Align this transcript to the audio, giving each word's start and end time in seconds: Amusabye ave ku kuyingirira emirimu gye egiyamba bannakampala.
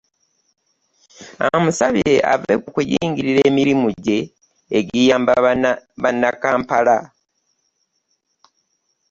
Amusabye 1.53 2.15
ave 2.33 2.53
ku 2.63 2.67
kuyingirira 2.75 3.41
emirimu 3.49 3.87
gye 4.03 4.19
egiyamba 4.77 5.31
bannakampala. 6.01 6.97